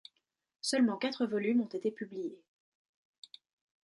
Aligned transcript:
Seulement 0.61 0.97
quatre 0.97 1.27
volumes 1.27 1.61
ont 1.61 1.67
été 1.67 1.91
publiés. 1.91 2.41